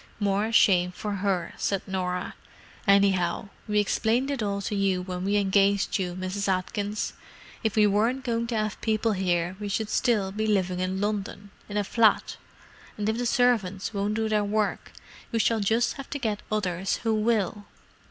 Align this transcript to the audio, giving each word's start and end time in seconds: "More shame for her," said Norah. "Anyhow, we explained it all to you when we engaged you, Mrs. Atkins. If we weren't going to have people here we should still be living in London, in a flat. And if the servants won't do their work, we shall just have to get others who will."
"More 0.19 0.51
shame 0.51 0.91
for 0.91 1.17
her," 1.17 1.53
said 1.57 1.87
Norah. 1.87 2.33
"Anyhow, 2.87 3.49
we 3.67 3.79
explained 3.79 4.31
it 4.31 4.41
all 4.41 4.59
to 4.63 4.73
you 4.73 5.03
when 5.03 5.23
we 5.23 5.35
engaged 5.37 5.99
you, 5.99 6.15
Mrs. 6.15 6.47
Atkins. 6.47 7.13
If 7.63 7.75
we 7.75 7.85
weren't 7.85 8.23
going 8.23 8.47
to 8.47 8.57
have 8.57 8.81
people 8.81 9.11
here 9.11 9.55
we 9.59 9.69
should 9.69 9.91
still 9.91 10.31
be 10.31 10.47
living 10.47 10.79
in 10.79 10.99
London, 11.01 11.51
in 11.69 11.77
a 11.77 11.83
flat. 11.83 12.37
And 12.97 13.07
if 13.09 13.19
the 13.19 13.27
servants 13.27 13.93
won't 13.93 14.15
do 14.15 14.27
their 14.27 14.43
work, 14.43 14.91
we 15.31 15.37
shall 15.37 15.59
just 15.59 15.93
have 15.97 16.09
to 16.09 16.17
get 16.17 16.41
others 16.51 16.95
who 17.03 17.13
will." 17.13 17.65